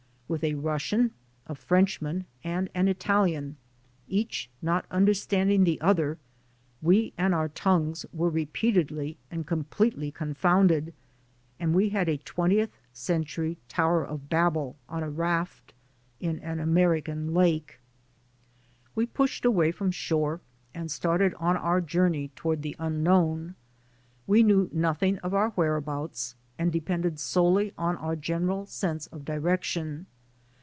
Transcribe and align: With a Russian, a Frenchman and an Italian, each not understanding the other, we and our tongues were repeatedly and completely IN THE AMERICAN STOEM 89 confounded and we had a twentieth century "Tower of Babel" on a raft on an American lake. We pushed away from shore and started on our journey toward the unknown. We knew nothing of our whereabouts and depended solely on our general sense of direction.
With 0.31 0.45
a 0.45 0.53
Russian, 0.55 1.11
a 1.47 1.55
Frenchman 1.55 2.25
and 2.41 2.69
an 2.73 2.87
Italian, 2.87 3.57
each 4.07 4.49
not 4.61 4.85
understanding 4.89 5.65
the 5.65 5.81
other, 5.81 6.19
we 6.81 7.11
and 7.17 7.35
our 7.35 7.49
tongues 7.49 8.05
were 8.13 8.29
repeatedly 8.29 9.17
and 9.29 9.45
completely 9.45 10.07
IN 10.07 10.13
THE 10.13 10.17
AMERICAN 10.17 10.35
STOEM 10.35 10.35
89 10.35 10.35
confounded 10.35 10.93
and 11.59 11.73
we 11.75 11.89
had 11.89 12.07
a 12.07 12.15
twentieth 12.19 12.79
century 12.93 13.57
"Tower 13.67 14.05
of 14.05 14.29
Babel" 14.29 14.77
on 14.87 15.03
a 15.03 15.09
raft 15.09 15.73
on 16.23 16.39
an 16.39 16.61
American 16.61 17.33
lake. 17.33 17.81
We 18.95 19.07
pushed 19.07 19.43
away 19.43 19.73
from 19.73 19.91
shore 19.91 20.39
and 20.73 20.89
started 20.89 21.33
on 21.41 21.57
our 21.57 21.81
journey 21.81 22.29
toward 22.37 22.61
the 22.61 22.77
unknown. 22.79 23.55
We 24.25 24.43
knew 24.43 24.69
nothing 24.71 25.17
of 25.17 25.33
our 25.33 25.49
whereabouts 25.57 26.35
and 26.57 26.71
depended 26.71 27.19
solely 27.19 27.73
on 27.77 27.97
our 27.97 28.15
general 28.15 28.65
sense 28.65 29.07
of 29.07 29.25
direction. 29.25 30.05